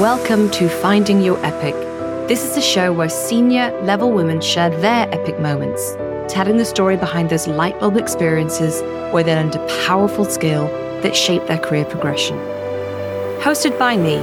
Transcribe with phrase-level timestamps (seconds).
[0.00, 1.74] Welcome to Finding Your Epic.
[2.28, 5.94] This is a show where senior level women share their epic moments,
[6.28, 10.66] telling the story behind those light bulb experiences where they learned a powerful skill
[11.00, 12.36] that shaped their career progression.
[13.40, 14.16] Hosted by me,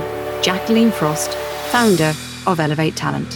[0.43, 1.31] Jacqueline Frost,
[1.71, 2.13] founder
[2.45, 3.31] of Elevate Talent.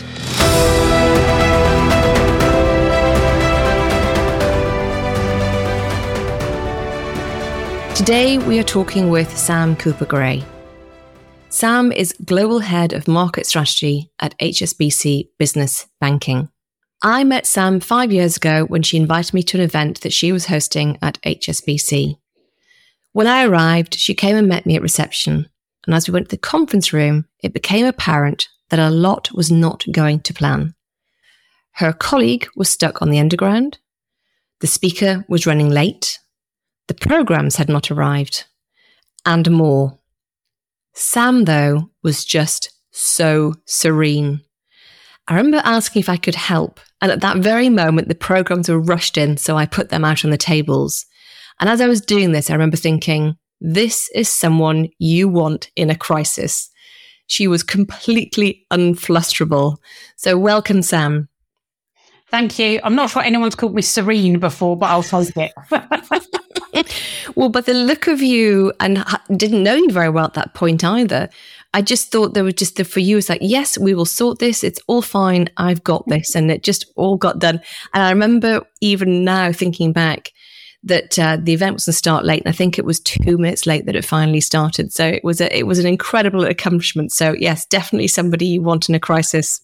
[7.97, 10.45] Today, we are talking with Sam Cooper Gray.
[11.57, 16.49] Sam is Global Head of Market Strategy at HSBC Business Banking.
[17.01, 20.31] I met Sam five years ago when she invited me to an event that she
[20.31, 22.19] was hosting at HSBC.
[23.13, 25.49] When I arrived, she came and met me at reception.
[25.87, 29.49] And as we went to the conference room, it became apparent that a lot was
[29.49, 30.75] not going to plan.
[31.71, 33.79] Her colleague was stuck on the underground.
[34.59, 36.19] The speaker was running late
[36.87, 38.45] the programs had not arrived,
[39.25, 39.97] and more.
[40.99, 44.41] Sam, though, was just so serene.
[45.27, 48.79] I remember asking if I could help, and at that very moment, the programs were
[48.79, 51.05] rushed in, so I put them out on the tables.
[51.59, 55.91] And as I was doing this, I remember thinking, this is someone you want in
[55.91, 56.67] a crisis.
[57.27, 59.77] She was completely unflusterable.
[60.15, 61.29] So, welcome, Sam.
[62.31, 62.79] Thank you.
[62.83, 65.51] I'm not sure anyone's called me Serene before, but I'll take it.
[67.37, 70.83] well, but the look of you and didn't know you very well at that point
[70.83, 71.29] either.
[71.71, 74.39] I just thought there was just the for you, it's like, yes, we will sort
[74.39, 74.63] this.
[74.63, 75.47] It's all fine.
[75.55, 76.33] I've got this.
[76.33, 77.61] And it just all got done.
[77.93, 80.31] And I remember even now thinking back
[80.81, 82.41] that uh, the event was to start late.
[82.41, 84.91] And I think it was two minutes late that it finally started.
[84.91, 87.11] So it was a, it was an incredible accomplishment.
[87.11, 89.61] So yes, definitely somebody you want in a crisis.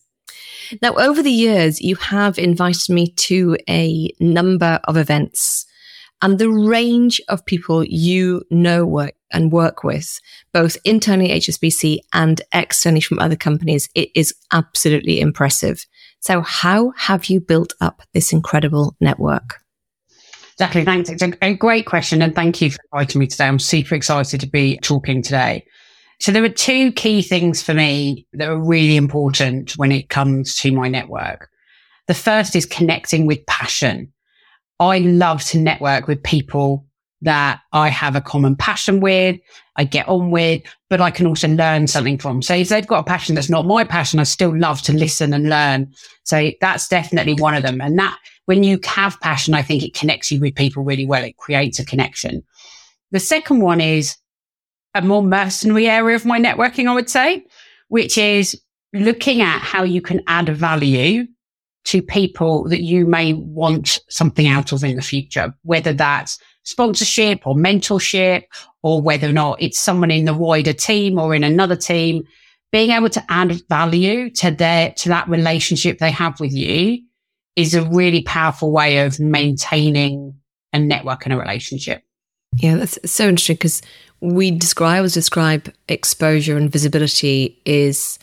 [0.84, 5.66] Now, over the years, you have invited me to a number of events
[6.24, 10.20] and the range of people you know work and work with,
[10.54, 15.86] both internally at HSBC and externally from other companies, it is absolutely impressive.
[16.22, 19.60] So how have you built up this incredible network?
[20.54, 20.86] Exactly.
[20.86, 21.10] Thanks.
[21.10, 22.22] It's a, a great question.
[22.22, 23.48] And thank you for inviting me today.
[23.48, 25.66] I'm super excited to be talking today.
[26.22, 30.56] So there are two key things for me that are really important when it comes
[30.60, 31.50] to my network.
[32.08, 34.14] The first is connecting with passion.
[34.80, 36.86] I love to network with people
[37.22, 39.40] that I have a common passion with,
[39.78, 42.42] I get on with, but I can also learn something from.
[42.42, 45.34] So if they've got a passion that's not my passion, I still love to listen
[45.34, 45.94] and learn.
[46.24, 47.80] So that's definitely one of them.
[47.80, 51.24] And that when you have passion, I think it connects you with people really well.
[51.24, 52.44] It creates a connection.
[53.12, 54.18] The second one is
[54.94, 57.46] a more mercenary area of my networking, I would say,
[57.88, 58.60] which is
[58.92, 61.26] looking at how you can add value
[61.86, 67.46] to people that you may want something out of in the future, whether that's sponsorship
[67.46, 68.44] or mentorship
[68.82, 72.24] or whether or not it's someone in the wider team or in another team,
[72.72, 77.00] being able to add value to their, to that relationship they have with you
[77.56, 80.34] is a really powerful way of maintaining
[80.72, 82.04] a network and a relationship.
[82.56, 83.82] Yeah, that's so interesting because
[84.22, 88.18] we describe, I always describe exposure and visibility is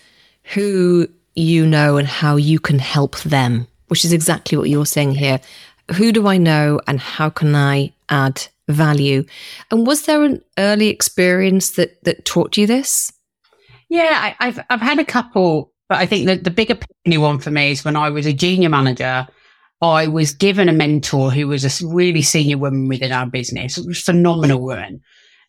[0.55, 1.09] who
[1.41, 5.41] you know and how you can help them, which is exactly what you're saying here.
[5.97, 9.25] Who do I know and how can I add value?
[9.71, 13.13] And was there an early experience that that taught you this?
[13.89, 17.41] Yeah, I, have I've had a couple, but I think that the bigger new one
[17.41, 19.27] for me is when I was a junior manager.
[19.83, 23.79] I was given a mentor who was a really senior woman within our business.
[24.05, 25.01] Phenomenal woman.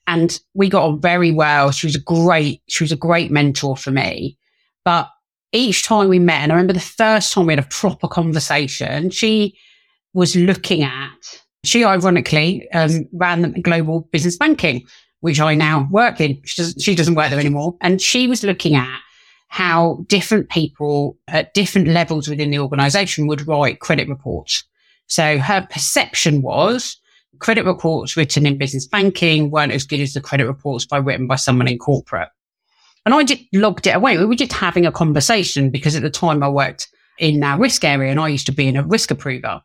[0.08, 1.72] And we got on very well.
[1.72, 4.38] She was a great, she was a great mentor for me.
[4.84, 5.10] But
[5.54, 9.10] each time we met, and I remember the first time we had a proper conversation,
[9.10, 9.58] she
[10.14, 14.86] was looking at, she ironically um, ran the global business banking,
[15.20, 16.42] which I now work in.
[16.46, 17.76] She doesn't, she doesn't work there anymore.
[17.82, 19.00] And she was looking at
[19.48, 24.64] how different people at different levels within the organization would write credit reports.
[25.08, 26.98] So her perception was
[27.40, 31.28] credit reports written in business banking weren't as good as the credit reports by written
[31.28, 32.30] by someone in corporate.
[33.06, 34.18] And I just logged it away.
[34.18, 36.88] We were just having a conversation because at the time I worked
[37.20, 39.62] in our risk area and I used to be in a risk approver.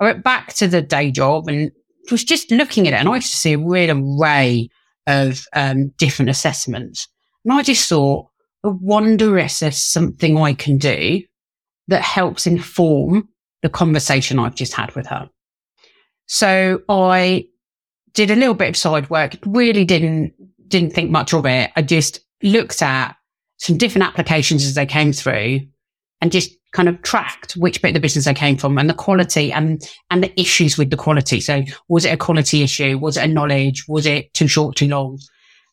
[0.00, 1.70] I went back to the day job and
[2.10, 4.68] was just looking at it and I used to see a real array
[5.06, 7.08] of um, different assessments.
[7.44, 8.26] And I just thought,
[8.64, 11.22] I wonder if there's something I can do
[11.88, 13.28] that helps inform
[13.62, 15.28] the conversation I've just had with her.
[16.26, 17.46] So I
[18.14, 20.32] did a little bit of side work, really didn't,
[20.68, 21.70] didn't think much of it.
[21.76, 23.16] I just looked at
[23.58, 25.60] some different applications as they came through
[26.20, 28.94] and just kind of tracked which bit of the business they came from and the
[28.94, 31.40] quality and, and the issues with the quality.
[31.40, 32.98] So was it a quality issue?
[32.98, 33.86] Was it a knowledge?
[33.88, 35.18] Was it too short, too long?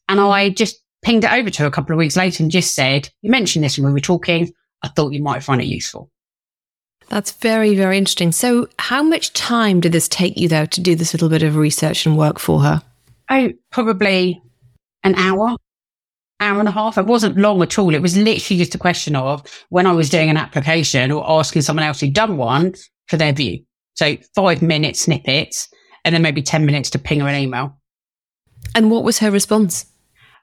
[0.10, 2.76] And I just pinged it over to her a couple of weeks later and just
[2.76, 4.52] said, You mentioned this when we were talking.
[4.84, 6.10] I thought you might find it useful.
[7.10, 8.32] That's very, very interesting.
[8.32, 11.58] So, how much time did this take you, though, to do this little bit of
[11.58, 12.82] research and work for her?
[13.30, 14.42] Oh, probably
[15.04, 15.58] an hour,
[16.42, 16.98] hour and a half.
[16.98, 17.94] It wasn't long at all.
[17.94, 21.62] It was literally just a question of when I was doing an application or asking
[21.62, 22.74] someone else who'd done one
[23.08, 23.64] for their view.
[23.94, 25.70] So, five minute snippets
[26.04, 27.78] and then maybe 10 minutes to ping her an email.
[28.76, 29.86] And what was her response?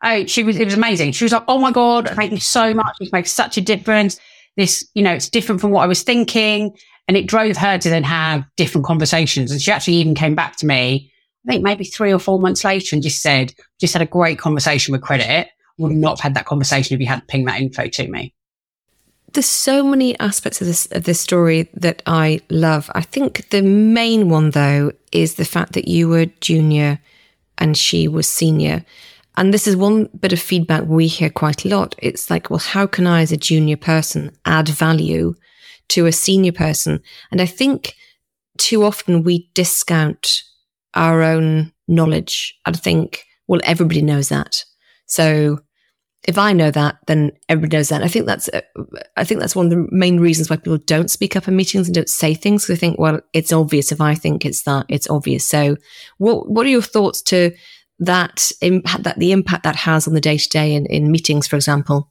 [0.03, 1.13] Oh, she was, it was amazing.
[1.13, 2.97] She was like, Oh my God, thank you so much.
[3.01, 4.21] It makes such a difference.
[4.57, 6.77] This, you know, it's different from what I was thinking.
[7.09, 9.51] And it drove her to then have different conversations.
[9.51, 11.11] And she actually even came back to me,
[11.47, 14.39] I think maybe three or four months later and just said, just had a great
[14.39, 15.49] conversation with credit.
[15.79, 18.35] Would not have had that conversation if you hadn't pinged that info to me.
[19.33, 22.91] There's so many aspects of this of this story that I love.
[22.95, 26.99] I think the main one though is the fact that you were junior
[27.59, 28.85] and she was senior.
[29.37, 31.95] And this is one bit of feedback we hear quite a lot.
[31.99, 35.35] It's like, well, how can I, as a junior person, add value
[35.91, 37.01] to a senior person?
[37.31, 37.95] And I think
[38.57, 40.43] too often we discount
[40.95, 44.65] our own knowledge and think, well, everybody knows that.
[45.07, 45.61] So
[46.27, 48.03] if I know that, then everybody knows that.
[48.03, 48.61] I think that's, uh,
[49.17, 51.87] I think that's one of the main reasons why people don't speak up in meetings
[51.87, 52.67] and don't say things.
[52.67, 53.93] They think, well, it's obvious.
[53.93, 55.47] If I think it's that, it's obvious.
[55.47, 55.77] So,
[56.19, 57.53] what what are your thoughts to
[58.01, 61.47] that impact that the impact that has on the day to day in in meetings,
[61.47, 62.11] for example?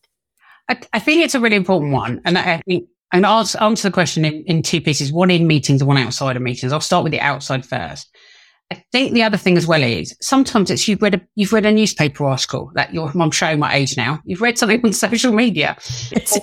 [0.70, 2.90] I, I, think it's a really important one, and I think.
[3.14, 6.36] And I'll answer the question in, in two pieces, one in meetings and one outside
[6.36, 6.74] of meetings.
[6.74, 8.10] I'll start with the outside first.
[8.70, 11.66] I think the other thing as well is sometimes it's you've read a you've read
[11.66, 14.20] a newspaper article that you're I'm showing my age now.
[14.26, 15.78] You've read something on social media.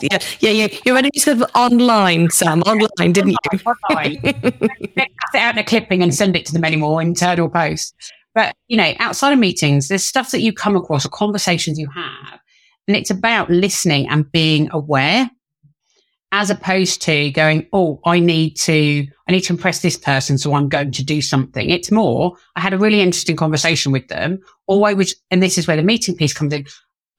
[0.01, 0.69] yeah, yeah, yeah.
[0.87, 3.59] You read a newspaper online, Sam, online, didn't you?
[3.91, 4.21] online.
[4.23, 7.95] cut it out in a clipping and send it to them anymore internal post.
[8.35, 11.89] But you know, outside of meetings, there's stuff that you come across or conversations you
[11.95, 12.41] have,
[12.89, 15.31] and it's about listening and being aware
[16.35, 20.37] as opposed to going, Oh, I need to, I need to impress this person.
[20.37, 21.71] So I'm going to do something.
[21.71, 24.41] It's more, I had a really interesting conversation with them.
[24.67, 26.67] Or I was, and this is where the meeting piece comes in.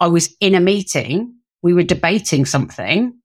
[0.01, 1.33] I was in a meeting.
[1.61, 3.17] We were debating something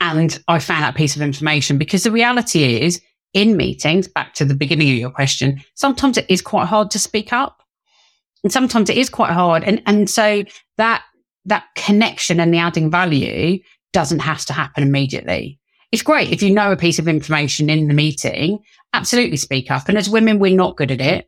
[0.00, 3.00] and I found that piece of information because the reality is
[3.32, 6.98] in meetings, back to the beginning of your question, sometimes it is quite hard to
[6.98, 7.62] speak up
[8.44, 9.64] and sometimes it is quite hard.
[9.64, 10.44] And, and so
[10.76, 11.04] that,
[11.46, 13.60] that connection and the adding value
[13.92, 15.58] doesn't have to happen immediately.
[15.92, 18.60] It's great if you know a piece of information in the meeting,
[18.92, 19.88] absolutely speak up.
[19.88, 21.26] And as women, we're not good at it.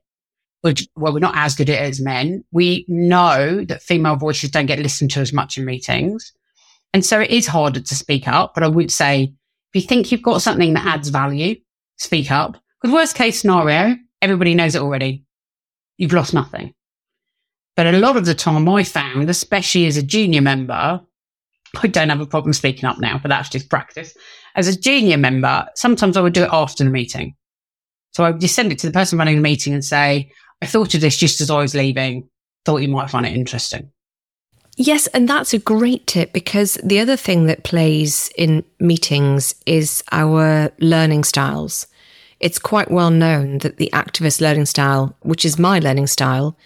[0.60, 2.44] Which, well, we're not as good at it as men.
[2.52, 6.32] We know that female voices don't get listened to as much in meetings.
[6.94, 8.54] And so it is harder to speak up.
[8.54, 9.34] But I would say
[9.74, 11.56] if you think you've got something that adds value,
[11.96, 12.56] speak up.
[12.80, 15.24] Because worst case scenario, everybody knows it already.
[15.96, 16.74] You've lost nothing.
[17.74, 21.00] But a lot of the time I found, especially as a junior member,
[21.80, 24.14] I don't have a problem speaking up now, but that's just practice.
[24.54, 27.34] As a junior member, sometimes I would do it after the meeting.
[28.10, 30.30] So I would just send it to the person running the meeting and say,
[30.60, 32.28] I thought of this just as I was leaving,
[32.64, 33.90] thought you might find it interesting.
[34.76, 40.02] Yes, and that's a great tip because the other thing that plays in meetings is
[40.12, 41.86] our learning styles.
[42.40, 46.56] It's quite well known that the activist learning style, which is my learning style,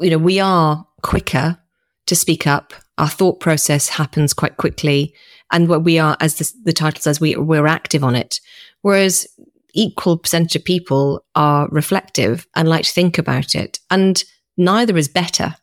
[0.00, 1.58] you know, we are quicker
[2.06, 5.14] to speak up our thought process happens quite quickly.
[5.50, 8.40] And what we are, as the, the title says, we, we're active on it.
[8.82, 9.26] Whereas
[9.74, 13.78] equal percentage of people are reflective and like to think about it.
[13.90, 14.22] And
[14.56, 15.56] neither is better.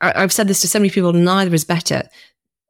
[0.00, 2.08] I've said this to so many people, neither is better.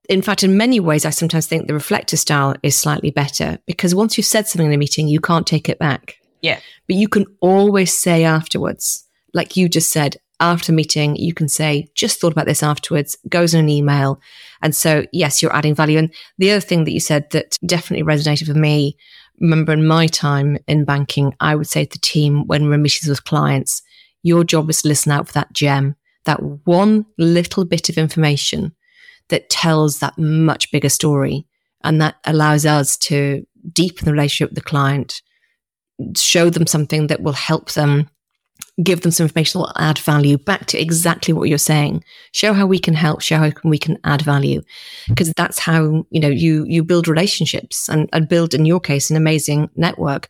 [0.08, 3.94] In fact, in many ways, I sometimes think the reflective style is slightly better because
[3.94, 6.16] once you've said something in a meeting, you can't take it back.
[6.42, 6.60] Yeah.
[6.86, 11.88] But you can always say afterwards, like you just said, after meeting, you can say,
[11.94, 14.20] just thought about this afterwards, goes in an email.
[14.62, 15.98] And so, yes, you're adding value.
[15.98, 18.96] And the other thing that you said that definitely resonated with me,
[19.40, 22.82] remember in my time in banking, I would say to the team when we're in
[22.82, 23.82] meetings with clients,
[24.22, 28.74] your job is to listen out for that gem, that one little bit of information
[29.28, 31.46] that tells that much bigger story.
[31.82, 35.20] And that allows us to deepen the relationship with the client,
[36.16, 38.08] show them something that will help them
[38.82, 42.02] give them some information that will add value back to exactly what you're saying.
[42.32, 44.62] Show how we can help show how we can add value.
[45.08, 49.10] Because that's how you know you you build relationships and, and build in your case
[49.10, 50.28] an amazing network.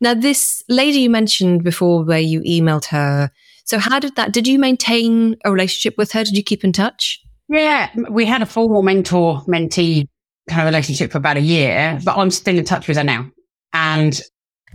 [0.00, 3.30] Now this lady you mentioned before where you emailed her
[3.64, 6.24] so how did that did you maintain a relationship with her?
[6.24, 7.20] Did you keep in touch?
[7.48, 10.08] Yeah we had a formal mentor mentee
[10.48, 13.30] kind of relationship for about a year but i'm still in touch with her now.
[13.72, 14.20] And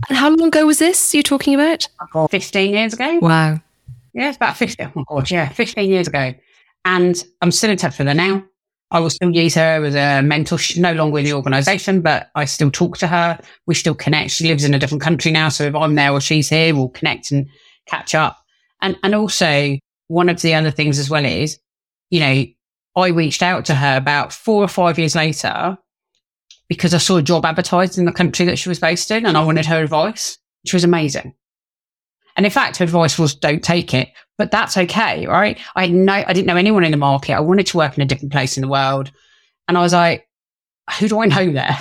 [0.08, 1.88] and how long ago was this you're talking about?
[2.30, 3.18] 15 years ago.
[3.20, 3.60] Wow.
[4.12, 4.86] Yeah, it's about 15.
[4.86, 6.34] Oh my God, yeah, 15 years ago.
[6.84, 8.44] And I'm still in touch with her now.
[8.92, 10.58] I will still use her as a mentor.
[10.58, 13.38] She's no longer in the organization, but I still talk to her.
[13.66, 14.32] We still connect.
[14.32, 15.48] She lives in a different country now.
[15.48, 17.46] So if I'm there or she's here, we'll connect and
[17.86, 18.38] catch up.
[18.82, 19.78] And, and also
[20.08, 21.60] one of the other things as well is,
[22.10, 22.44] you know,
[22.96, 25.78] I reached out to her about four or five years later
[26.70, 29.36] because I saw a job advertised in the country that she was based in and
[29.36, 31.34] I wanted her advice, which was amazing.
[32.36, 34.08] And in fact, her advice was don't take it,
[34.38, 35.58] but that's okay, right?
[35.74, 37.32] I no, I didn't know anyone in the market.
[37.32, 39.10] I wanted to work in a different place in the world.
[39.66, 40.28] And I was like,
[41.00, 41.76] who do I know there?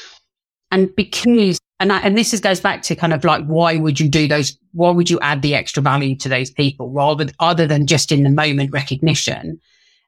[0.70, 4.00] and because, and I, and this is, goes back to kind of like, why would
[4.00, 4.58] you do those?
[4.72, 8.22] Why would you add the extra value to those people rather, other than just in
[8.22, 9.60] the moment recognition?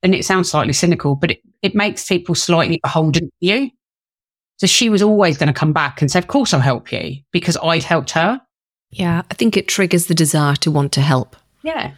[0.02, 3.70] And it sounds slightly cynical, but it, it makes people slightly beholden to you.
[4.56, 7.16] So she was always going to come back and say, of course I'll help you
[7.32, 8.40] because I'd helped her.
[8.90, 9.22] Yeah.
[9.30, 11.36] I think it triggers the desire to want to help.
[11.62, 11.92] Yeah.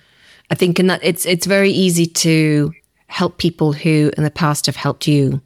[0.50, 2.72] I think in that it's, it's very easy to
[3.08, 5.40] help people who in the past have helped you.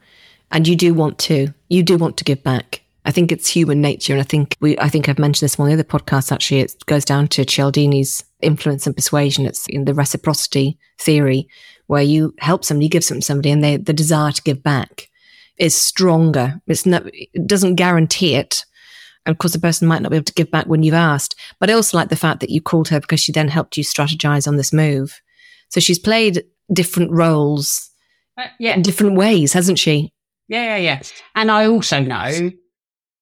[0.52, 2.82] And you do want to, you do want to give back.
[3.04, 4.12] I think it's human nature.
[4.12, 6.30] And I think we, I think I've mentioned this on the other podcast.
[6.30, 9.46] Actually, it goes down to Cialdini's influence and persuasion.
[9.46, 11.48] It's in the reciprocity theory
[11.86, 14.62] where you help somebody, you give something to somebody and they, the desire to give
[14.62, 15.08] back
[15.60, 16.60] is stronger.
[16.66, 18.64] It's not, it doesn't guarantee it.
[19.26, 21.36] And of course, the person might not be able to give back when you've asked.
[21.60, 23.84] But I also like the fact that you called her because she then helped you
[23.84, 25.20] strategize on this move.
[25.68, 27.90] So she's played different roles
[28.38, 28.74] uh, yeah.
[28.74, 30.12] in different ways, hasn't she?
[30.48, 31.02] Yeah, yeah, yeah.
[31.34, 32.50] And I also know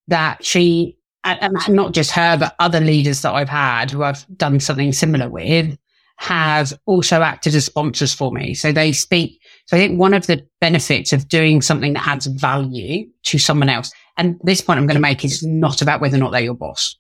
[0.07, 4.61] that she, and not just her, but other leaders that I've had who I've done
[4.61, 5.76] something similar with,
[6.16, 8.54] have also acted as sponsors for me.
[8.54, 9.40] So they speak.
[9.68, 13.68] So I think one of the benefits of doing something that adds value to someone
[13.68, 16.40] else, and this point I'm going to make is not about whether or not they're
[16.40, 16.96] your boss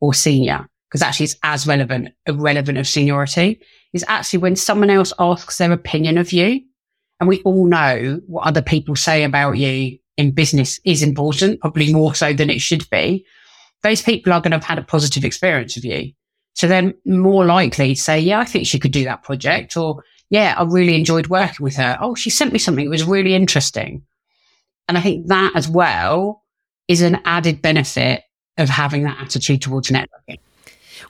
[0.00, 3.60] or senior, because actually it's as relevant, irrelevant of seniority
[3.92, 6.62] is actually when someone else asks their opinion of you.
[7.20, 11.92] And we all know what other people say about you in business is important, probably
[11.92, 13.26] more so than it should be.
[13.82, 16.12] Those people are going to have had a positive experience of you.
[16.54, 20.02] So they're more likely to say, yeah, I think she could do that project or
[20.30, 21.98] yeah, I really enjoyed working with her.
[22.00, 24.02] Oh, she sent me something that was really interesting.
[24.88, 26.42] And I think that as well
[26.88, 28.22] is an added benefit
[28.58, 30.38] of having that attitude towards networking.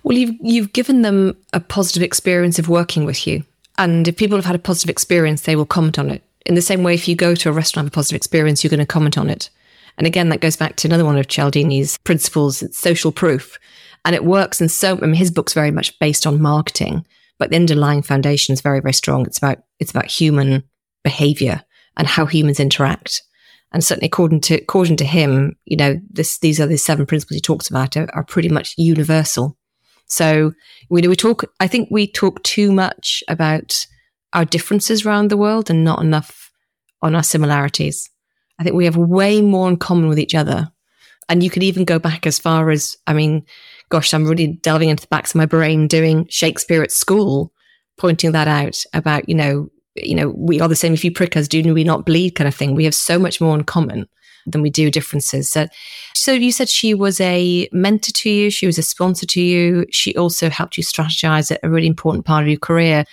[0.03, 3.45] Well, you've, you've given them a positive experience of working with you.
[3.79, 6.23] And if people have had a positive experience, they will comment on it.
[6.47, 8.63] In the same way, if you go to a restaurant, and have a positive experience,
[8.63, 9.51] you're going to comment on it.
[9.97, 12.63] And again, that goes back to another one of Cialdini's principles.
[12.63, 13.59] It's social proof.
[14.05, 14.61] And it works.
[14.61, 17.07] And so, I mean, his book's very much based on marketing,
[17.39, 19.27] but the underlying foundation is very, very strong.
[19.27, 20.65] It's about, it's about human
[21.03, 21.63] behavior
[21.97, 23.23] and how humans interact.
[23.73, 27.37] And certainly according to, according to him, you know, this, these are the seven principles
[27.37, 29.59] he talks about are, are pretty much universal.
[30.07, 30.53] So
[30.91, 33.87] we, we talk, I think we talk too much about
[34.33, 36.53] our differences around the world and not enough
[37.03, 38.11] on our similarities.
[38.59, 40.71] I think we have way more in common with each other.
[41.29, 43.45] And you could even go back as far as, I mean,
[43.89, 47.53] gosh, I'm really delving into the backs of my brain doing Shakespeare at school,
[47.99, 50.93] pointing that out about, you know, you know, we are the same.
[50.93, 52.75] If you prick us, do we not bleed kind of thing.
[52.75, 54.09] We have so much more in common
[54.47, 55.49] than we do differences.
[55.49, 55.67] So,
[56.15, 58.51] so you said she was a mentor to you.
[58.51, 59.87] She was a sponsor to you.
[59.91, 63.05] She also helped you strategize at a really important part of your career.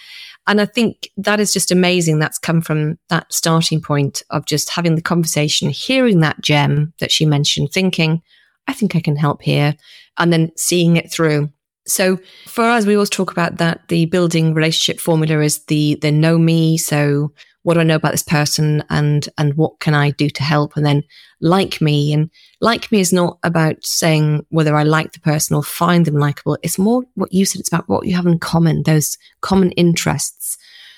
[0.48, 2.20] And I think that is just amazing.
[2.20, 7.12] That's come from that starting point of just having the conversation, hearing that gem that
[7.12, 8.22] she mentioned, thinking,
[8.68, 9.76] I think I can help here
[10.18, 11.50] and then seeing it through.
[11.88, 16.12] So for us, we always talk about that the building relationship formula is the the
[16.12, 16.78] know me.
[16.78, 20.44] So what do I know about this person and and what can I do to
[20.44, 20.76] help?
[20.76, 21.04] And then
[21.40, 22.14] like me.
[22.14, 26.16] And like me is not about saying whether I like the person or find them
[26.16, 26.58] likable.
[26.64, 30.58] It's more what you said, it's about what you have in common, those common interests,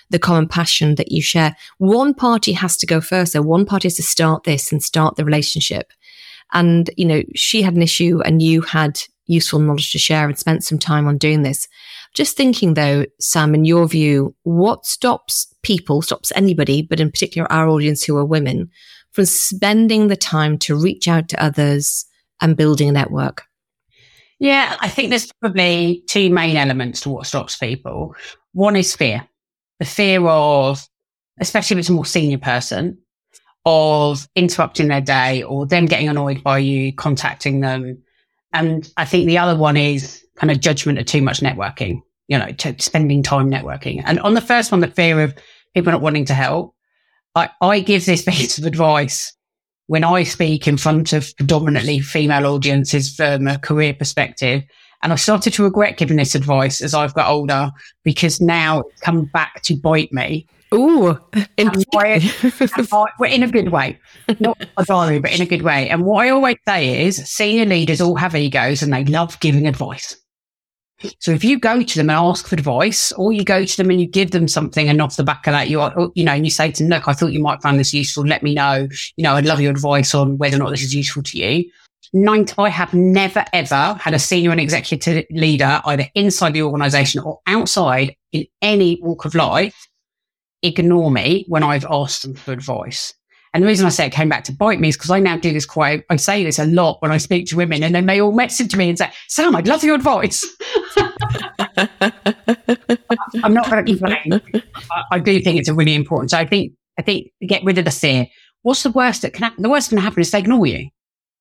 [0.09, 1.55] the common passion that you share.
[1.77, 3.33] One party has to go first.
[3.33, 5.91] So one party has to start this and start the relationship.
[6.53, 10.37] And, you know, she had an issue and you had useful knowledge to share and
[10.37, 11.67] spent some time on doing this.
[12.13, 17.51] Just thinking though, Sam, in your view, what stops people, stops anybody, but in particular
[17.51, 18.69] our audience who are women,
[19.11, 22.05] from spending the time to reach out to others
[22.41, 23.43] and building a network?
[24.39, 28.15] Yeah, I think there's probably two main elements to what stops people.
[28.51, 29.27] One is fear,
[29.79, 30.87] the fear of,
[31.39, 32.97] especially if it's a more senior person,
[33.65, 37.97] of interrupting their day or them getting annoyed by you contacting them.
[38.51, 42.37] And I think the other one is kind of judgment of too much networking, you
[42.37, 44.01] know, spending time networking.
[44.05, 45.33] And on the first one, the fear of
[45.73, 46.75] people not wanting to help,
[47.35, 49.33] I, I give this piece of advice
[49.87, 54.63] when I speak in front of predominantly female audiences from a career perspective.
[55.01, 57.71] And I started to regret giving this advice as I've got older
[58.03, 60.47] because now it's come back to bite me.
[60.73, 61.19] Ooh,
[61.57, 63.99] in, I, I, in a good way,
[64.39, 65.87] not a diary, but in a good way.
[65.89, 69.67] And what I always say is senior leaders all have egos and they love giving
[69.67, 70.15] advice.
[71.19, 73.89] So if you go to them and ask for advice, or you go to them
[73.89, 76.23] and you give them something, and off the back of that, you are, oh, you
[76.23, 78.25] know, and you say to them, "Look, I thought you might find this useful.
[78.25, 78.87] Let me know.
[79.17, 81.69] You know, I'd love your advice on whether or not this is useful to you."
[82.15, 87.21] Nine, I have never ever had a senior and executive leader, either inside the organization
[87.21, 89.87] or outside in any walk of life,
[90.61, 93.13] ignore me when I've asked them for advice.
[93.53, 95.37] And the reason I say it came back to bite me is because I now
[95.37, 98.07] do this quite, I say this a lot when I speak to women and then
[98.07, 100.43] they all message me and say, Sam, I'd love your advice.
[103.43, 104.41] I'm not going to complain.
[104.91, 106.31] I, I do think it's a really important.
[106.31, 108.27] So I think, I think get rid of the fear.
[108.63, 109.61] What's the worst that can happen?
[109.61, 110.89] The worst that can happen is they ignore you.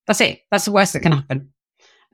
[0.06, 0.40] That's it.
[0.50, 1.50] That's the worst that can happen.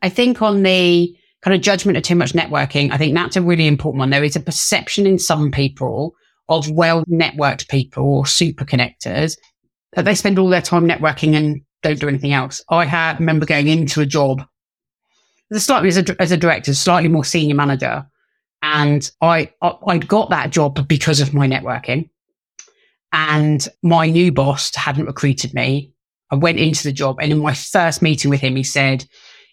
[0.03, 1.13] I think on the
[1.43, 4.11] kind of judgment of too much networking, I think that's a really important one.
[4.11, 6.15] There is a perception in some people
[6.49, 9.37] of well networked people or super connectors
[9.97, 12.63] they spend all their time networking and don't do anything else.
[12.69, 14.43] I had, remember going into a job
[15.51, 18.07] as slightly as a, as a director, slightly more senior manager.
[18.63, 22.11] And I, I, I'd got that job because of my networking
[23.13, 25.93] and my new boss hadn't recruited me
[26.31, 29.07] I went into the job and in my first meeting with him, he said,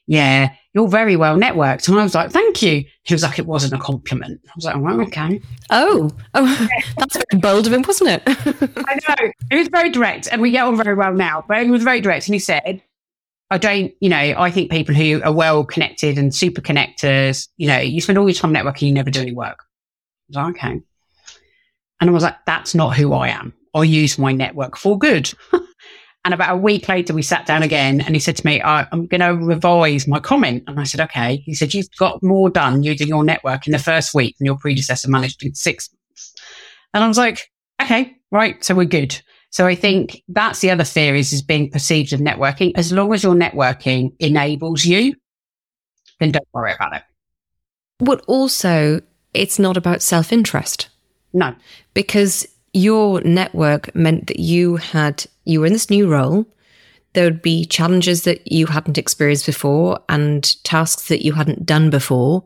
[0.08, 1.88] yeah, you're very well networked.
[1.88, 2.84] And I was like, thank you.
[3.04, 4.42] He was like, it wasn't a compliment.
[4.46, 5.42] I was like, oh, okay.
[5.70, 8.24] Oh, oh that's very bold of him, wasn't it?
[8.28, 9.32] I know.
[9.52, 12.02] It was very direct and we get on very well now, but it was very
[12.02, 12.28] direct.
[12.28, 12.84] And he said,
[13.50, 17.68] I don't, you know, I think people who are well connected and super connectors, you
[17.68, 19.60] know, you spend all your time networking, you never do any work.
[19.60, 20.82] I was like, okay.
[22.02, 23.54] And I was like, that's not who I am.
[23.74, 25.32] I use my network for good.
[26.26, 29.06] And about a week later, we sat down again and he said to me, I'm
[29.06, 30.64] going to revise my comment.
[30.66, 31.38] And I said, okay.
[31.46, 34.58] He said, you've got more done using your network in the first week than your
[34.58, 36.34] predecessor managed in six months.
[36.96, 38.62] And I was like, okay, right.
[38.66, 39.22] So we're good.
[39.52, 42.72] So I think that's the other fear is, is being perceived of networking.
[42.76, 45.14] As long as your networking enables you,
[46.20, 47.04] then don't worry about it.
[48.00, 49.00] But also,
[49.36, 50.90] it's not about self interest.
[51.34, 51.56] No.
[51.94, 56.46] Because your network meant that you had you were in this new role.
[57.14, 61.90] There would be challenges that you hadn't experienced before and tasks that you hadn't done
[61.90, 62.44] before.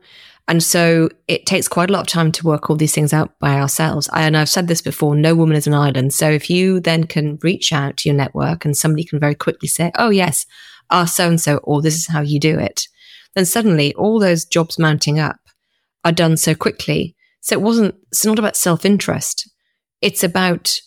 [0.48, 3.38] And so it takes quite a lot of time to work all these things out
[3.40, 4.08] by ourselves.
[4.14, 6.14] And i've said this before no woman is an island.
[6.14, 9.68] So if you then can reach out to your network and somebody can very quickly
[9.68, 10.46] say oh yes
[10.92, 12.88] ah so and so or this is how you do it
[13.36, 15.40] then suddenly all those jobs mounting up
[16.06, 17.16] are done so quickly.
[17.42, 19.49] So it wasn't it's not about self-interest
[20.02, 20.80] it's about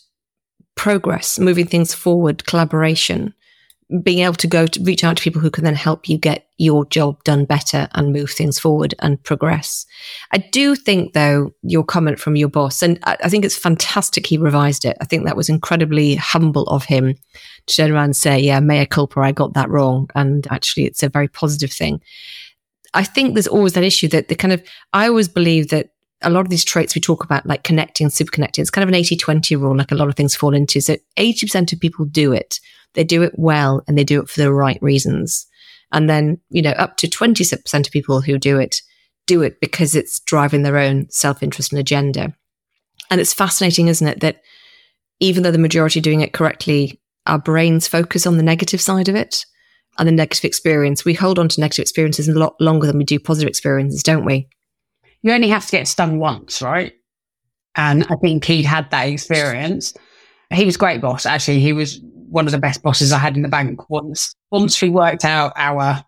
[0.75, 3.33] progress, moving things forward, collaboration,
[4.01, 6.47] being able to go to reach out to people who can then help you get
[6.57, 9.85] your job done better and move things forward and progress.
[10.31, 14.25] I do think, though, your comment from your boss, and I, I think it's fantastic
[14.25, 14.97] he revised it.
[15.01, 17.15] I think that was incredibly humble of him
[17.67, 20.09] to turn around and say, Yeah, mea culpa, I got that wrong.
[20.15, 22.01] And actually, it's a very positive thing.
[22.93, 25.89] I think there's always that issue that the kind of, I always believe that
[26.23, 28.89] a lot of these traits we talk about, like connecting, super connecting, it's kind of
[28.89, 30.81] an 80 20 rule, like a lot of things fall into.
[30.81, 32.59] So 80% of people do it.
[32.93, 35.47] They do it well and they do it for the right reasons.
[35.91, 38.81] And then, you know, up to 20% of people who do it,
[39.27, 42.33] do it because it's driving their own self interest and agenda.
[43.09, 44.41] And it's fascinating, isn't it, that
[45.19, 49.15] even though the majority doing it correctly, our brains focus on the negative side of
[49.15, 49.45] it
[49.97, 51.05] and the negative experience.
[51.05, 54.25] We hold on to negative experiences a lot longer than we do positive experiences, don't
[54.25, 54.47] we?
[55.23, 56.93] You only have to get stung once, right?
[57.75, 59.93] And I think he'd had that experience.
[60.51, 61.25] He was great boss.
[61.25, 64.79] Actually, he was one of the best bosses I had in the bank once, once
[64.81, 66.03] we worked out our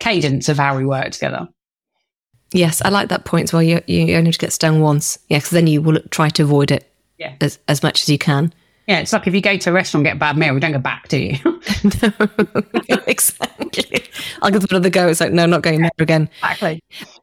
[0.00, 1.48] cadence of how we work together.
[2.52, 3.62] Yes, I like that point as well.
[3.62, 5.18] You, you only have to get stung once.
[5.28, 7.34] Yeah, because then you will try to avoid it yeah.
[7.40, 8.52] as, as much as you can.
[8.86, 10.60] Yeah, it's like if you go to a restaurant and get a bad meal, we
[10.60, 11.38] don't go back, do you?
[11.44, 14.04] no, exactly.
[14.42, 15.08] I'll give it another go.
[15.08, 16.30] It's like, no, not going there again.
[16.38, 16.80] Exactly.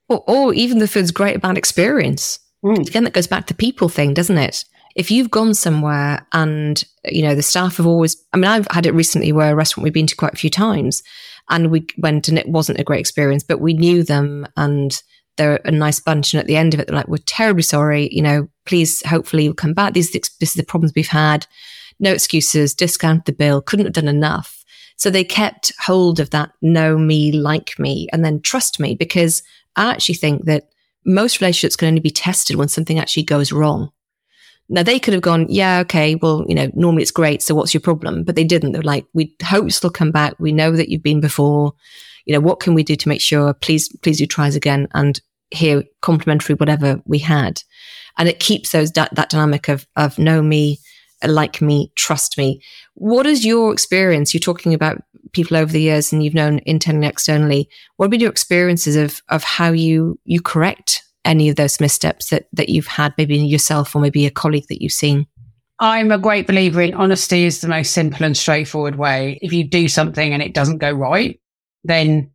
[0.09, 2.39] Or, or even the food's great about experience.
[2.65, 2.87] Mm.
[2.87, 4.65] Again, that goes back to people thing, doesn't it?
[4.95, 8.85] If you've gone somewhere and, you know, the staff have always, I mean, I've had
[8.85, 11.01] it recently where a restaurant we've been to quite a few times
[11.49, 15.01] and we went and it wasn't a great experience, but we knew them and
[15.37, 16.33] they're a nice bunch.
[16.33, 18.09] And at the end of it, they're like, we're terribly sorry.
[18.11, 19.93] You know, please, hopefully you'll come back.
[19.93, 21.45] These, this is the problems we've had.
[21.99, 24.63] No excuses, discount the bill, couldn't have done enough.
[24.95, 29.43] So they kept hold of that know me, like me, and then trust me because
[29.75, 30.69] I actually think that
[31.05, 33.91] most relationships can only be tested when something actually goes wrong.
[34.69, 37.41] Now they could have gone, yeah, okay, well, you know, normally it's great.
[37.41, 38.23] So what's your problem?
[38.23, 38.71] But they didn't.
[38.71, 40.35] They're like, we hope you'll come back.
[40.39, 41.73] We know that you've been before.
[42.25, 44.87] you know, what can we do to make sure, please, please do try us again
[44.93, 45.19] and
[45.51, 47.61] here complimentary whatever we had.
[48.17, 50.79] And it keeps those, that, dynamic of, of know me,
[51.25, 52.61] like me, trust me.
[52.95, 54.33] What is your experience?
[54.33, 57.69] You're talking about people over the years and you've known internally externally.
[57.97, 62.29] What have been your experiences of, of how you, you correct any of those missteps
[62.29, 65.25] that, that you've had, maybe yourself or maybe a colleague that you've seen?
[65.79, 69.39] I'm a great believer in honesty is the most simple and straightforward way.
[69.41, 71.39] If you do something and it doesn't go right,
[71.83, 72.31] then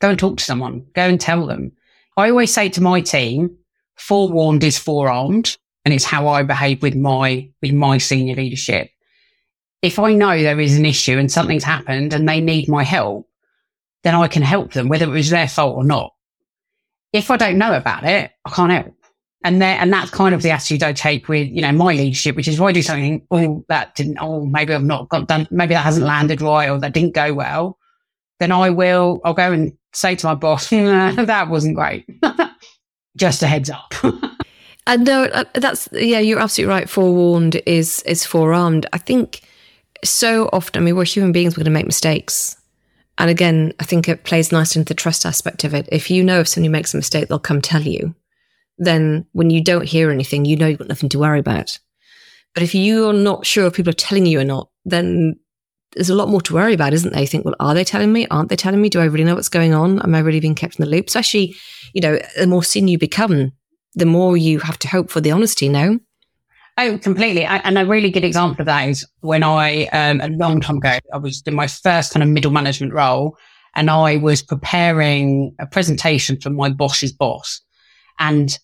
[0.00, 1.72] go and talk to someone, go and tell them.
[2.16, 3.56] I always say to my team,
[3.96, 8.90] forewarned is forearmed and it's how I behave with my, with my senior leadership.
[9.82, 13.28] If I know there is an issue and something's happened and they need my help,
[14.04, 16.14] then I can help them, whether it was their fault or not.
[17.12, 18.94] If I don't know about it, I can't help.
[19.44, 22.36] And there, and that's kind of the attitude I take with, you know, my leadership,
[22.36, 25.48] which is if I do something, oh, that didn't, oh, maybe I've not got done,
[25.50, 27.76] maybe that hasn't landed right or that didn't go well,
[28.38, 32.06] then I will, I'll go and say to my boss, that wasn't great.
[33.16, 33.94] Just a heads up.
[34.86, 36.88] and no, uh, that's, yeah, you're absolutely right.
[36.88, 38.86] Forewarned is, is forearmed.
[38.92, 39.42] I think
[40.04, 42.56] so often, I mean, we're human beings, we're going to make mistakes.
[43.18, 45.88] And again, I think it plays nicely into the trust aspect of it.
[45.92, 48.14] If you know if somebody makes a mistake, they'll come tell you.
[48.78, 51.78] Then when you don't hear anything, you know you've got nothing to worry about.
[52.54, 55.36] But if you're not sure if people are telling you or not, then
[55.94, 57.20] there's a lot more to worry about, isn't there?
[57.20, 58.26] You think, well, are they telling me?
[58.30, 58.88] Aren't they telling me?
[58.88, 60.00] Do I really know what's going on?
[60.00, 61.08] Am I really being kept in the loop?
[61.08, 61.54] Especially,
[61.92, 63.52] you know, the more senior you become,
[63.94, 65.98] the more you have to hope for the honesty, no?
[66.78, 67.44] Oh, completely.
[67.44, 70.78] I, and a really good example of that is when I, um, a long time
[70.78, 73.36] ago, I was in my first kind of middle management role
[73.74, 77.60] and I was preparing a presentation for my boss's boss
[78.18, 78.58] and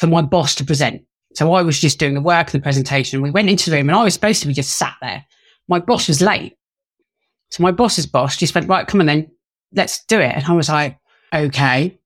[0.00, 1.02] for my boss to present.
[1.34, 3.22] So I was just doing the work of the presentation.
[3.22, 5.24] We went into the room and I was supposed to be just sat there.
[5.68, 6.54] My boss was late.
[7.52, 9.30] So my boss's boss just went, right, come on then,
[9.74, 10.34] let's do it.
[10.34, 10.98] And I was like,
[11.34, 11.98] okay.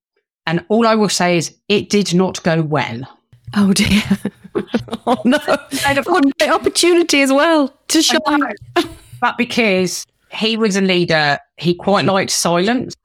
[0.44, 3.02] And all I will say is it did not go well.
[3.54, 4.02] Oh dear.
[5.06, 5.38] oh no.
[5.38, 8.54] What a great opportunity as well to shine.
[9.20, 12.96] but because he was a leader, he quite liked silence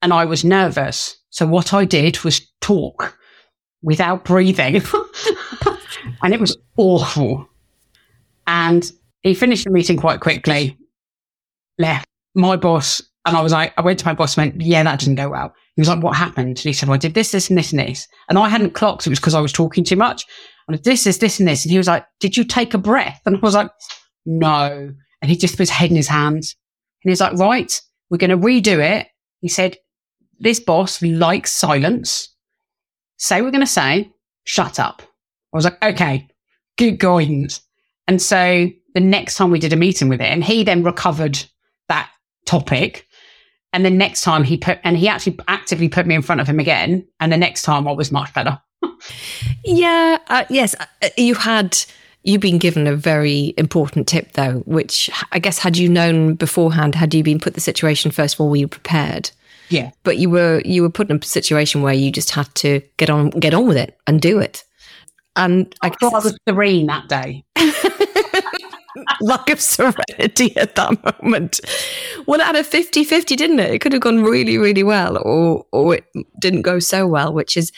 [0.00, 1.18] and I was nervous.
[1.28, 3.18] So what I did was talk
[3.82, 4.76] without breathing.
[6.22, 7.46] and it was awful.
[8.46, 8.90] And
[9.22, 10.78] he finished the meeting quite quickly,
[11.78, 12.06] left.
[12.34, 15.00] My boss, and I was like, I went to my boss and went, yeah, that
[15.00, 15.54] didn't go well.
[15.74, 16.48] He was like, what happened?
[16.48, 18.06] And he said, well, I did this, this, and this, and this.
[18.28, 20.24] And I hadn't clocked it was because I was talking too much.
[20.68, 21.64] And this, this, this, and this.
[21.64, 23.20] And he was like, did you take a breath?
[23.26, 23.70] And I was like,
[24.24, 24.92] no.
[25.22, 26.56] And he just put his head in his hands.
[27.04, 27.72] And he's like, right,
[28.10, 29.08] we're going to redo it.
[29.40, 29.76] He said,
[30.38, 32.34] this boss likes silence.
[33.18, 34.10] Say we're going to say,
[34.44, 35.02] shut up.
[35.02, 36.28] I was like, okay,
[36.76, 37.60] good guidance.
[38.08, 41.42] And so the next time we did a meeting with it, and he then recovered
[41.88, 42.10] that
[42.44, 43.06] topic
[43.76, 46.46] and the next time he put, and he actually actively put me in front of
[46.46, 47.06] him again.
[47.20, 48.58] And the next time I was much better.
[49.64, 50.16] yeah.
[50.28, 50.74] Uh, yes.
[50.80, 51.76] Uh, you had,
[52.22, 56.94] you've been given a very important tip though, which I guess had you known beforehand,
[56.94, 59.30] had you been put the situation, first of all, were you prepared?
[59.68, 59.90] Yeah.
[60.04, 63.10] But you were, you were put in a situation where you just had to get
[63.10, 64.64] on, get on with it and do it.
[65.36, 67.44] And I, I thought I was serene that day.
[69.20, 71.60] lack of serenity at that moment.
[72.26, 73.74] Well, it had a 50 50, didn't it?
[73.74, 76.04] It could have gone really, really well, or, or it
[76.40, 77.72] didn't go so well, which is,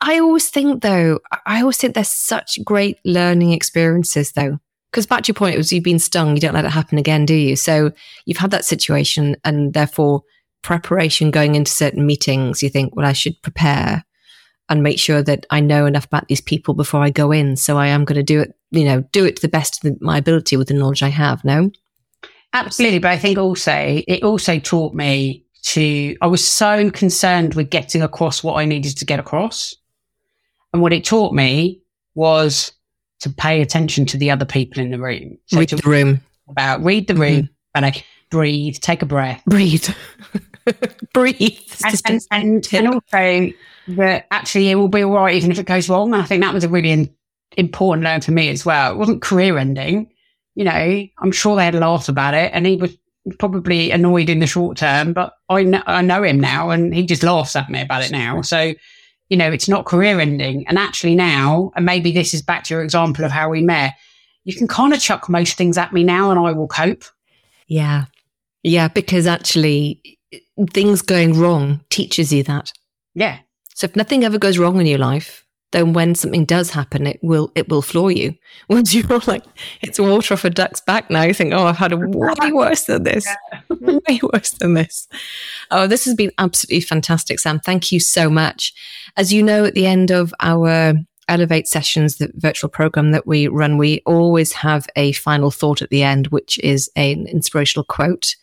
[0.00, 4.58] I always think, though, I always think there's such great learning experiences, though.
[4.92, 6.96] Because back to your point, it was you've been stung, you don't let it happen
[6.96, 7.56] again, do you?
[7.56, 7.92] So
[8.24, 10.22] you've had that situation, and therefore,
[10.62, 14.04] preparation going into certain meetings, you think, well, I should prepare
[14.68, 17.56] and make sure that I know enough about these people before I go in.
[17.56, 20.00] So I am going to do it, you know, do it to the best of
[20.00, 21.44] my ability with the knowledge I have.
[21.44, 21.70] No,
[22.52, 22.98] absolutely.
[22.98, 26.16] But I think also it also taught me to.
[26.20, 29.74] I was so concerned with getting across what I needed to get across,
[30.72, 31.80] and what it taught me
[32.14, 32.72] was
[33.20, 35.38] to pay attention to the other people in the room.
[35.46, 36.20] So read the room.
[36.48, 37.46] About read the room, mm-hmm.
[37.74, 39.88] and I breathe, take a breath, breathe,
[41.12, 43.52] breathe, and, and, and, and also
[43.88, 46.12] that actually it will be all right even if it goes wrong.
[46.12, 47.14] And I think that was a really in,
[47.56, 48.92] important learn for me as well.
[48.92, 50.10] It wasn't career ending.
[50.54, 52.96] You know, I'm sure they had laughed about it and he was
[53.38, 57.04] probably annoyed in the short term, but I know, I know him now and he
[57.04, 58.40] just laughs at me about it now.
[58.42, 58.74] So,
[59.28, 60.66] you know, it's not career ending.
[60.68, 63.94] And actually now, and maybe this is back to your example of how we met,
[64.44, 67.04] you can kind of chuck most things at me now and I will cope.
[67.66, 68.04] Yeah.
[68.62, 68.88] Yeah.
[68.88, 70.18] Because actually,
[70.70, 72.72] things going wrong teaches you that.
[73.14, 73.38] Yeah.
[73.76, 77.20] So if nothing ever goes wrong in your life, then when something does happen, it
[77.22, 78.34] will it will floor you.
[78.70, 79.44] Once you're like,
[79.82, 82.84] it's water off a duck's back now, you think, oh, I've had a way worse
[82.84, 83.26] than this,
[83.68, 85.06] way worse than this.
[85.70, 87.60] Oh, this has been absolutely fantastic, Sam.
[87.60, 88.72] Thank you so much.
[89.18, 90.94] As you know, at the end of our
[91.28, 95.90] Elevate sessions, the virtual program that we run, we always have a final thought at
[95.90, 98.36] the end, which is an inspirational quote.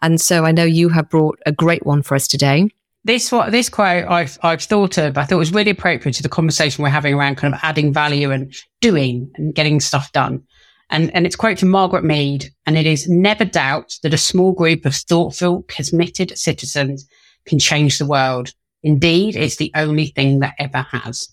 [0.00, 2.70] And so I know you have brought a great one for us today
[3.04, 5.16] this what this quote I've I've thought of.
[5.16, 8.30] I thought was really appropriate to the conversation we're having around kind of adding value
[8.30, 10.42] and doing and getting stuff done.
[10.90, 14.52] And and it's quote from Margaret Mead, and it is never doubt that a small
[14.52, 17.06] group of thoughtful, committed citizens
[17.46, 18.52] can change the world.
[18.82, 21.28] Indeed, it's the only thing that ever has.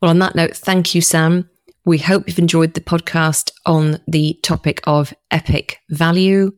[0.00, 1.48] Well, on that note, thank you, Sam.
[1.84, 6.52] We hope you've enjoyed the podcast on the topic of epic value.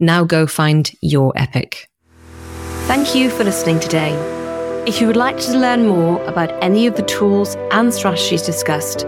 [0.00, 1.88] Now go find your epic.
[2.86, 4.12] Thank you for listening today.
[4.86, 9.06] If you would like to learn more about any of the tools and strategies discussed,